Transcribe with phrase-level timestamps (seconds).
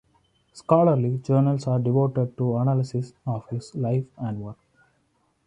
[0.53, 4.57] Scholarly journals are devoted to analysis of his life and work.